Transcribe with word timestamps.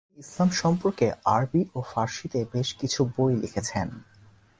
তিনি 0.07 0.19
ইসলাম 0.19 0.49
সম্পর্কে 0.61 1.07
আরবি 1.25 1.61
ও 1.75 1.79
ফারসিতে 1.91 2.39
বেশ 2.53 2.69
কিছু 2.73 2.99
বই 3.15 3.33
লিখেছেন। 3.35 3.87